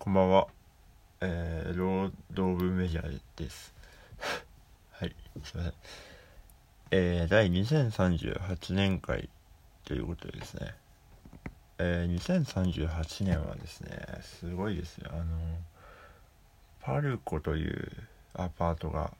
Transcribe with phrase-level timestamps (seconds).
[0.00, 0.48] こんばんは。
[1.20, 3.74] えー、ロード・オブ・メジャーです。
[4.92, 5.74] はい、すいません。
[6.90, 9.28] えー、第2038年会
[9.84, 10.74] ということですね。
[11.76, 15.10] えー、2038年はですね、すごいですよ。
[15.12, 15.58] あの、
[16.80, 17.92] パルコという
[18.32, 19.12] アパートが、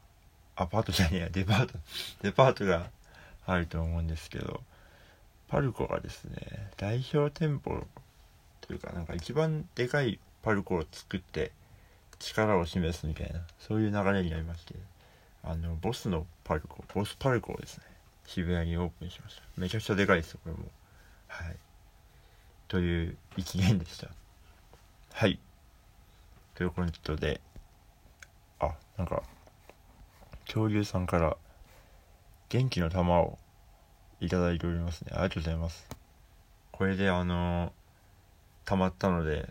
[0.56, 1.78] アパートじゃねえや、デパート、
[2.24, 2.90] デパートが
[3.44, 4.62] あると思うんですけど、
[5.46, 7.86] パルコがですね、代表店舗
[8.62, 11.52] というか、なんか一番でかいパルコを作って
[12.18, 14.74] 力を示すみたいな、そういう流れになりまして、
[15.42, 17.84] あの、ボスのパルコ、ボスパルコをですね、
[18.26, 19.42] 渋谷にオープンしました。
[19.56, 20.64] めちゃくちゃでかいですよ、これも。
[21.28, 21.56] はい。
[22.68, 24.08] という一年でした。
[25.12, 25.38] はい。
[26.54, 27.40] ということで、
[28.58, 29.22] あ、なんか、
[30.44, 31.36] 恐竜さんから
[32.48, 33.38] 元気の玉を
[34.20, 35.12] いただいておりますね。
[35.12, 35.88] ありがとうございます。
[36.72, 37.70] これであのー
[38.70, 39.48] 溜まったので、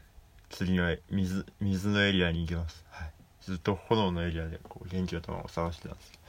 [0.50, 2.84] 次の水、水のエリアに行きます。
[2.90, 3.12] はい。
[3.42, 6.24] ずっと炎のエリアでこう元気の玉を探してたんですけど、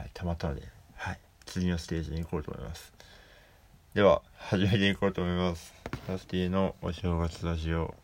[0.00, 0.62] はい、たまたまで、
[0.96, 1.18] はい。
[1.46, 2.92] 次のステージに行こうと思います。
[3.94, 5.74] では、始めていこうと思います。
[6.08, 7.94] ラスティのお正月ラジオ。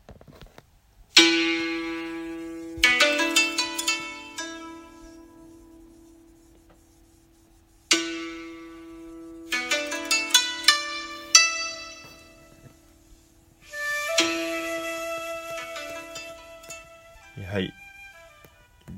[17.45, 17.73] はい。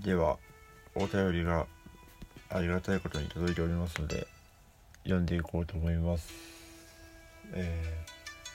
[0.05, 0.39] では、
[0.95, 1.67] お便りが
[2.51, 4.29] ありがたいことに届いておりますので、
[5.03, 6.33] 読んでいこうと思います。
[7.53, 8.05] え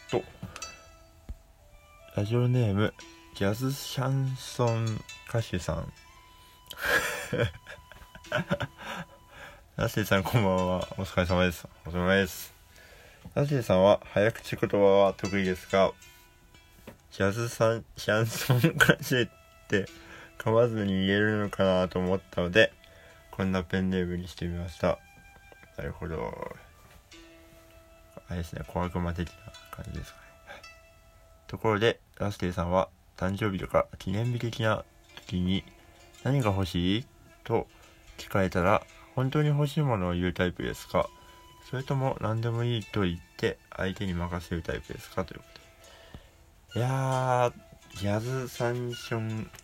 [0.09, 0.23] ー、っと、
[2.15, 2.93] ラジオネーム、
[3.35, 4.85] ジャズシャンソン
[5.27, 5.91] 歌手さん。
[9.75, 10.87] ラッシーさんこんばんは。
[10.97, 11.67] お疲れ様です。
[11.85, 12.53] お疲れ様です。
[13.35, 15.91] ラッシーさんは早口言葉は得意ですが、
[17.11, 19.42] ジャズさん、シャンソン歌手
[19.81, 19.91] って
[20.38, 22.71] 噛まずに言えるのかなと思ったので、
[23.31, 24.99] こんなペンネームにしてみました。
[25.78, 26.56] なるほど。
[28.29, 29.35] あれですね、小悪魔的な
[29.72, 30.23] 感じですかね。
[31.47, 34.84] ところで、ラステイさんは誕生日とか記念日的な
[35.28, 35.63] 時に
[36.23, 37.05] 何が欲しい？
[37.44, 37.67] と
[38.17, 38.84] 聞かれたら
[39.16, 41.07] 本当に欲しいものを言うタイプですか？
[41.69, 45.25] それとも何でもいいと言って相手に任せるタイプですか？
[45.25, 45.45] というこ
[46.73, 46.79] とで。
[46.79, 47.53] いやー、
[47.95, 49.47] ジャズサンション、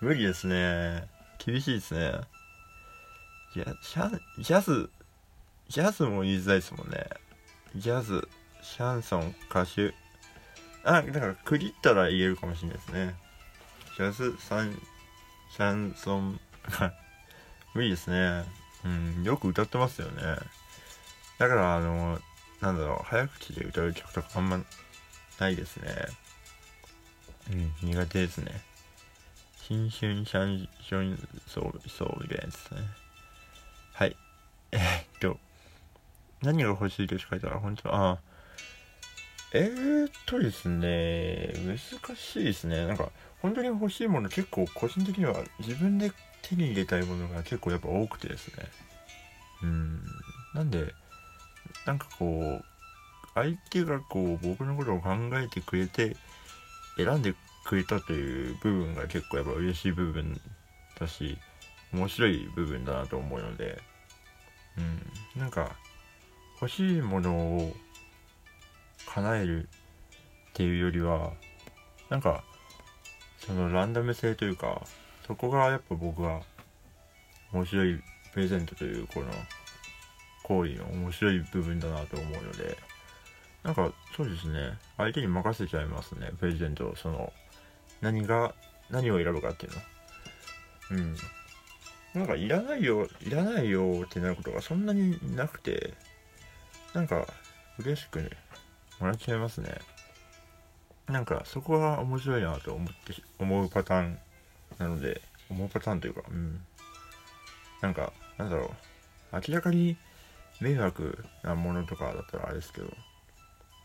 [0.00, 1.08] 無理ですね。
[1.38, 2.20] 厳しいですね。
[3.52, 4.90] ジャシャンジャズ、
[5.68, 7.06] ジャズも言いづらいですもんね。
[7.76, 8.26] ジャズ、
[8.62, 9.94] シャンソン、歌手。
[10.84, 13.14] あ、だから、区切ったら言えるかもしれないですね。
[13.96, 14.80] ジャズ、サン、
[15.50, 16.40] シャンソン、
[17.74, 18.44] 無理ですね。
[18.84, 20.22] うん、よく歌ってますよね。
[21.38, 22.20] だから、あの、
[22.60, 24.64] なんだろう、早口で歌う曲とかあんま
[25.38, 25.90] ないですね。
[27.50, 27.54] う
[27.86, 28.62] ん、苦手ですね。
[29.66, 32.80] 新春シャンションそう、そうみたいなやつですね。
[33.92, 34.16] はい。
[34.72, 35.38] えー、っと、
[36.42, 37.36] 何が欲しいと聞か？
[37.36, 38.18] れたら、本当あ
[39.52, 41.78] えー、っとですね、難
[42.16, 42.86] しいですね。
[42.86, 46.10] なんか、本当に欲しいもの結構個人的には自分で
[46.42, 48.66] 手に入れたいものが結構やっぱ多くてですね。
[49.62, 50.02] うん。
[50.54, 50.92] なんで、
[51.86, 52.64] なんかこう、
[53.34, 56.16] 相手がこう、僕のことを考えてくれて、
[56.96, 57.34] 選んで
[57.64, 60.40] くれたという部分が結構やっぱ嬉しい部分
[60.98, 61.38] だし、
[61.92, 63.80] 面白い部分だなと思うので、
[64.78, 65.40] うん。
[65.40, 65.76] なんか、
[66.60, 67.76] 欲しいものを
[69.06, 69.66] 叶えるっ
[70.54, 71.32] ていうよりは、
[72.08, 72.44] なんか、
[73.38, 74.82] そのランダム性というか、
[75.26, 76.42] そこがやっぱ僕は
[77.52, 78.02] 面白い
[78.32, 79.26] プレゼントというこの
[80.42, 82.76] 行為の面白い部分だなと思うので、
[83.64, 87.32] なんかそうですね、相手に任せちゃいますね、プレゼント、その、
[88.02, 88.54] 何が、
[88.90, 89.78] 何を選ぶかっていうの。
[90.90, 91.16] うん。
[92.14, 95.94] なんかいらないよ、いらないよってなることがそんなになくて、
[96.92, 97.26] なんか
[97.78, 98.30] 嬉しくね、
[99.00, 99.78] もらっちゃいますね。
[101.08, 102.94] なんかそこが面白いなと思って、
[103.38, 104.18] 思うパターン
[104.78, 106.60] なので、思うパターンというか、うん。
[107.80, 108.74] なんか、なんだろ
[109.32, 109.96] う、明らかに
[110.60, 112.92] 迷惑なものとかだったらあれですけど、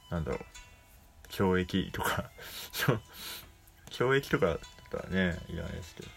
[0.10, 2.30] なんだろう、懲役とか、
[3.92, 4.60] 懲役とかだっ
[4.92, 6.10] たらね、いらないですけど、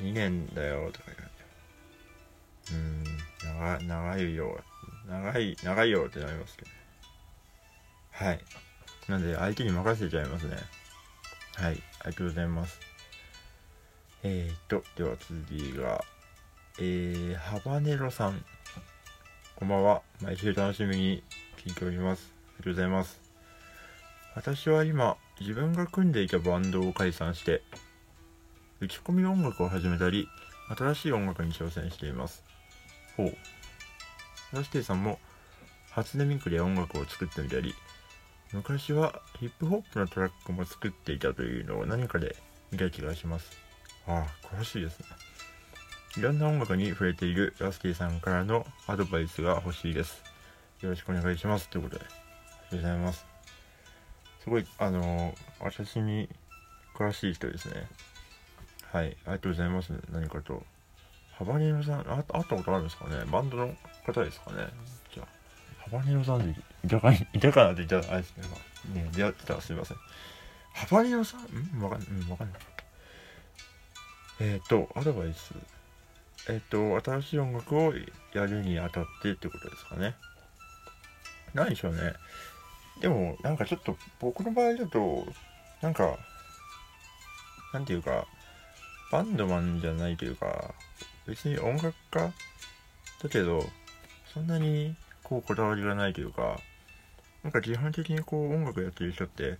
[0.00, 3.04] 2年だよとか言われて、うーん、
[3.58, 4.64] 長い、長いよ、
[5.08, 6.70] 長い、長いよってなりますけど、
[8.12, 8.44] はい。
[9.08, 10.56] なんで、相手に任せちゃいますね。
[11.54, 12.80] はい、ありがとうございます。
[14.22, 16.04] えーと、では次が、
[16.78, 18.44] えー、ハバネロさん。
[19.54, 20.02] こんばんは。
[20.20, 21.22] 毎週楽しみに
[21.56, 22.35] 聞いております。
[22.58, 23.20] ありがとうございます。
[24.34, 27.62] 私は今自分が組んでいたバンドを解散して
[28.80, 30.28] 打ち込み音楽を始めたり
[30.76, 32.44] 新しい音楽に挑戦しています。
[33.16, 33.36] ほう。
[34.54, 35.18] ラスティさんも
[35.90, 37.74] 初音ミクで音楽を作ってみたり
[38.52, 42.36] 昔はヒップホップのトラックも作っていたというのを何かで
[42.70, 43.50] 見た気がします。
[44.06, 45.06] ああ詳しいですね。
[46.16, 50.22] いろんな音楽に触れているラスティさんからのアドバイスが欲しいです。
[50.80, 51.68] よろしくお願いします。
[51.68, 52.25] ということで。
[52.72, 53.26] ございます。
[54.42, 56.28] すごいあの私に
[56.94, 57.86] 詳しい人ですね。
[58.92, 59.92] はいありがとうございます。
[60.10, 60.62] 何かと。
[61.32, 63.24] ハバネロさんあ会ったことあるんですかね。
[63.30, 63.74] バンドの
[64.06, 64.68] 方ですかね。
[65.12, 65.26] じゃあ
[65.90, 68.48] ハバネロさんでいたかいたかなって言ったらあれですけど
[68.94, 69.98] ね出会ってたらすいません。
[70.72, 71.78] ハバネロさん？
[71.78, 71.82] ん？
[71.82, 72.60] わかんないうんわかんない。
[74.40, 75.52] えっ、ー、とアドバイス。
[76.48, 77.92] えっ、ー、と新しい音楽を
[78.32, 80.14] やるにあたってってことですかね。
[81.52, 82.14] 何でしょうね。
[83.00, 85.26] でもなんかちょっと僕の場合だと
[85.82, 86.16] なんか
[87.72, 88.26] なんていうか
[89.12, 90.74] バンドマンじゃないというか
[91.26, 92.32] 別に音楽家
[93.22, 93.62] だけど
[94.32, 96.58] そんなにこうこだわりがないというか
[97.42, 99.58] なんか基本的にこう音楽やってる人って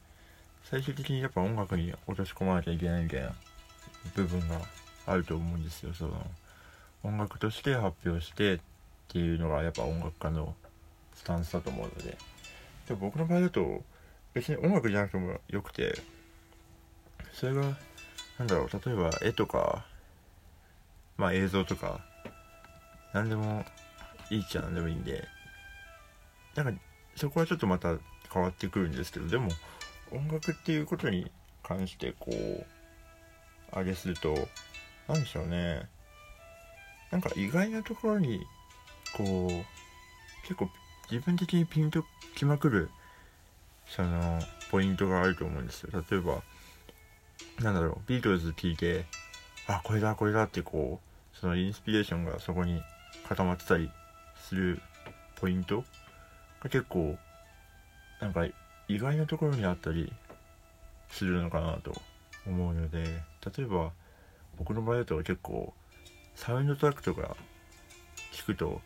[0.64, 3.32] 最終的にやっぱ音楽に落とし込まなきゃいけないみたいな
[4.14, 4.60] 部分が
[5.06, 5.94] あると思うんですよ。
[5.94, 6.26] その
[7.04, 8.58] 音楽として発表してっ
[9.08, 10.54] ていうのがやっぱ音楽家の
[11.14, 12.16] スタンスだと思うので。
[12.86, 13.82] でも僕の場合だと
[14.34, 15.98] 別に音楽じゃなくてもよくて
[17.32, 17.62] それが
[18.38, 19.84] なんだろう例えば絵とか
[21.16, 22.00] まあ映像とか
[23.12, 23.64] 何でも
[24.30, 25.26] いいっちゃ何でもいいんで
[26.54, 26.80] なんか
[27.14, 27.96] そこはちょっとまた
[28.32, 29.48] 変わってくるんですけどでも
[30.10, 31.30] 音楽っていうことに
[31.62, 32.66] 関してこう
[33.72, 34.34] あれすると
[35.08, 35.88] 何でしょうね。
[37.10, 38.40] なんか意外なところに
[39.16, 40.68] こう結構
[41.10, 42.04] 自分的にピンと
[42.34, 42.90] きまくる
[43.86, 45.90] そのポイントがあると思うんですよ。
[46.10, 46.42] 例えば
[47.62, 49.04] なんだろうビートルズ聴いて
[49.68, 52.82] あこれだこれだってこうそのインスピレーションがそこに
[53.28, 53.90] 固まってたり
[54.48, 54.80] する
[55.36, 55.84] ポイント
[56.62, 57.16] が結構
[58.20, 58.46] なんか
[58.88, 60.12] 意外なところにあったり
[61.10, 61.92] するのかなと
[62.46, 63.04] 思うので
[63.56, 63.90] 例えば
[64.58, 65.74] 僕の場合だと結構
[66.34, 67.36] サウンドトラックとか
[68.32, 68.80] 聞くと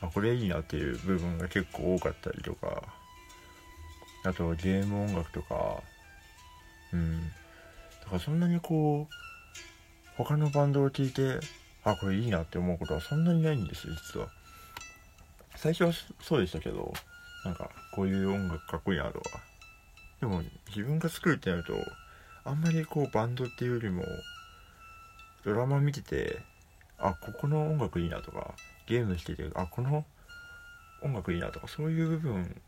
[0.00, 2.82] あこれいいなっていう部分が結構多かったりとか
[4.24, 5.82] あとゲーム音楽とか
[6.92, 7.20] うん。
[8.04, 9.14] だからそんなにこう
[10.16, 11.40] 他のバンドを聴いて
[11.82, 14.28] あこれいいなって思うことはそんなにないんですよ実は。
[15.56, 16.92] 最初はそうでしたけど
[17.44, 19.40] なんかこういう音楽かっこいいなとか
[20.20, 21.74] でも自分が作るってなると
[22.44, 24.04] あんまりこうバンドっていうよりも
[25.44, 26.38] ドラマ見てて
[27.04, 28.54] あここの音楽いいなとか
[28.86, 30.06] ゲームしててあこの
[31.02, 32.60] 音楽いいなとかそういう部分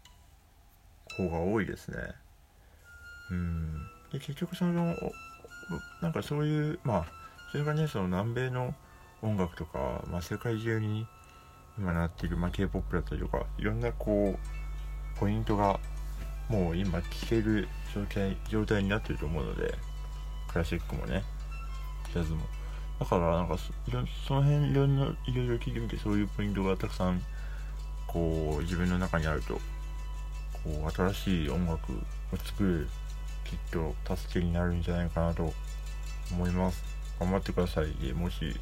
[1.17, 1.97] 方が多いですね。
[3.31, 3.75] うん。
[4.13, 4.95] で結局その
[6.03, 7.07] なんかそういうまあ
[7.51, 8.75] それがねその南米の
[9.23, 11.07] 音楽とか、まあ、世界中に
[11.79, 15.81] 今なっている、まあ、k p o p だったりとかいろんなこうポイントが
[16.49, 19.75] もう今聴ける状態状態になってると思うので
[20.49, 21.25] クラシックもね
[22.13, 22.41] ジャズも。
[22.99, 23.57] だからなんか
[24.27, 27.23] その辺いろんないろいろ聞いてみてそういうポイントがたくさん
[28.07, 29.61] こう自分の中にあるとこ
[30.87, 32.89] う新しい音楽を作る
[33.45, 35.53] きっと助けになるんじゃないかなと
[36.33, 36.83] 思います。
[37.21, 37.93] 頑張ってください。
[37.95, 38.55] でもし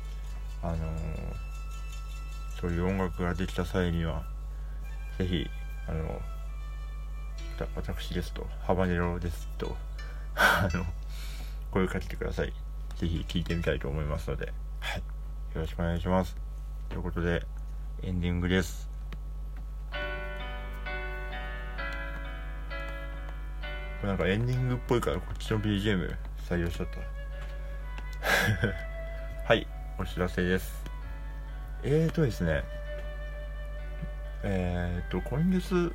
[0.62, 0.79] あのー、
[2.61, 4.25] そういう音楽ができた際には
[5.19, 5.47] ぜひ
[5.88, 6.21] あの
[7.76, 9.76] 私ですとハバネロですと
[10.35, 10.85] あの
[11.71, 12.63] 声をかけてください。
[12.97, 14.99] ぜひ聴いてみたいと思いますので、はい。
[14.99, 15.03] よ
[15.61, 16.37] ろしくお願いします。
[16.89, 17.45] ということで、
[18.03, 18.89] エンディングです。
[19.93, 19.99] こ
[24.03, 26.15] れなんかエンディングっぽいからこっちの BGM
[26.49, 27.01] 採用しちゃった。
[29.49, 29.67] はい、
[29.99, 30.85] お知らせです。
[31.83, 32.63] えーとですね、
[34.43, 35.93] えーと、今月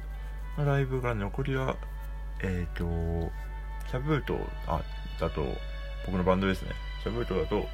[0.58, 1.78] のライブが残りは、
[2.42, 3.32] えーと、
[3.90, 4.38] キャブート
[4.68, 4.82] あ
[5.20, 5.46] だと、
[6.06, 6.89] 僕のバンドですね。
[7.04, 7.66] シャブートだと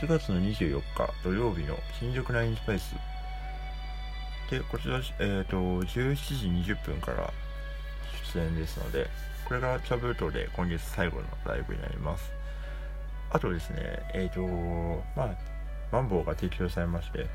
[0.00, 2.94] 4月の24日土曜日の新宿ナインスパイス。
[4.50, 7.32] でこちら、えーと、17時20分から
[8.34, 9.08] 出演ですので
[9.46, 12.32] これがチャブートで今月最後のライブになります。
[13.30, 13.78] あとですね
[14.14, 15.36] えっ、ー、とまあ
[15.92, 17.26] マンボウが提供されまして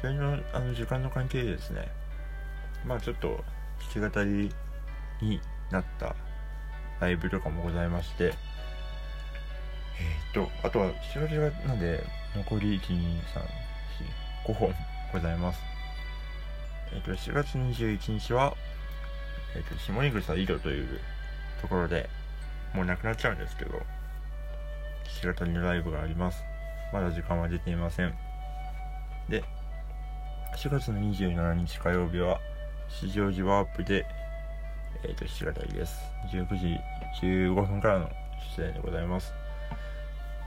[0.00, 1.88] それのあの時間の関係でですね
[2.86, 3.42] まあちょっと
[3.94, 4.50] 弾き語り
[5.20, 6.14] になった
[7.00, 8.34] ライブとかもございまして、
[10.32, 13.40] と、あとは、7月がなんで、残り1、2、3、
[14.46, 14.74] 4、5本
[15.12, 15.60] ございます。
[16.92, 18.54] えー、っと、7月21日は、
[19.54, 21.00] えー、っと、下井草井戸という
[21.60, 22.08] ところで
[22.74, 23.80] もうなくなっちゃうんですけど
[25.20, 26.42] 白谷のライブがあります。
[26.92, 28.14] まだ時間は出ていません。
[29.28, 29.44] で
[30.56, 32.40] 4月の27日火曜日は
[32.88, 34.06] 市場時ワープで
[35.04, 36.00] えっ、ー、と白谷です。
[36.32, 36.76] 19時
[37.22, 38.10] 15分からの
[38.56, 39.39] 出演でございます。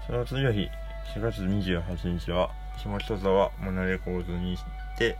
[0.06, 0.70] その次の日
[1.16, 4.58] 4月28日は下北沢モナレコーズに
[4.98, 5.18] て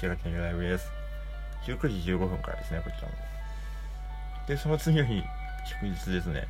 [0.00, 0.90] 7月のライブです。
[1.64, 3.14] 19時15分からですねこちらも。
[4.48, 5.22] でその次の日
[5.80, 6.48] 祝日ですね。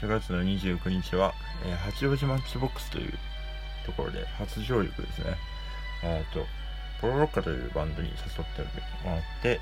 [0.00, 1.34] 4月の29日は、
[1.66, 3.12] えー、八王子マッチボックスという
[3.84, 5.36] ところで初上陸ですね。
[6.02, 6.46] えっ、と
[7.00, 8.16] ポロロッカというバンドに誘っ
[8.56, 8.62] て
[9.06, 9.60] もらって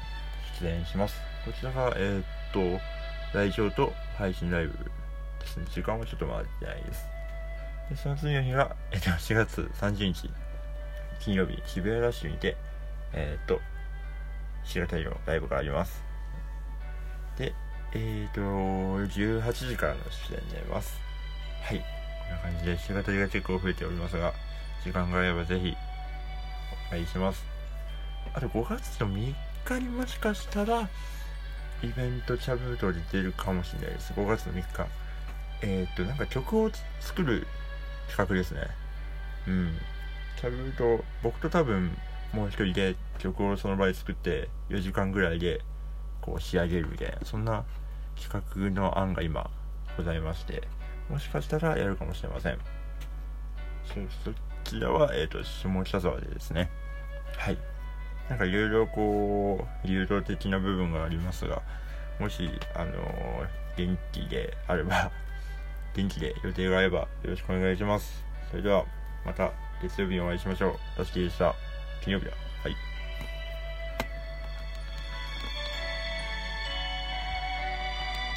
[0.61, 1.17] 出演します。
[1.45, 2.61] こちらがえっ、と
[3.35, 4.73] 来場と配信ライブ
[5.41, 5.67] ですね。
[5.73, 7.16] 時間はちょっと回ってないです。
[7.91, 10.31] でその次の日が、えっと、4月30日
[11.21, 12.57] 金曜日渋谷ラッシュにて
[13.13, 13.61] えっと
[14.65, 16.03] 白谷のライブがあります。
[17.39, 17.55] で
[17.95, 20.99] えっ、と18時からの出演になります。
[21.63, 21.85] はいこ
[22.29, 24.33] んな感じで白谷が結構増えておりますが
[24.85, 25.75] 時間があればぜひ
[26.89, 27.45] お願いします。
[28.35, 30.89] あと5月の3日にもしかしたら
[31.83, 34.13] イベントチャブートで出るかもしれないです。
[34.15, 34.87] 5月の3日。
[35.63, 37.47] えっ、となんか曲を作る
[38.09, 38.63] 企画ですね。
[39.47, 39.75] うん。
[40.39, 41.97] チャブート僕と多分
[42.33, 45.63] もう一人で曲をその場で作って4時間ぐらいで
[46.21, 47.65] こう仕上げるみたいなそんな
[48.21, 49.51] 企画の案が今
[49.97, 50.63] ございまして
[51.09, 52.59] もしかしたらやるかもしれません。
[53.87, 54.33] そ
[54.65, 56.71] ちらは、えっ、ー、と下北沢でですね。
[57.39, 57.59] はい。
[58.29, 61.63] なんかいろいろこう流動的な部分がありますが
[62.19, 63.47] もしあのー、
[63.77, 65.13] 元気であれば
[65.97, 68.85] 元気で予定があればよろしくお願いしますそれでは
[69.25, 69.51] また
[69.83, 70.99] 月曜日にお会いしましょう。
[70.99, 71.55] ラスキーでした。
[72.03, 72.46] 金曜日だ。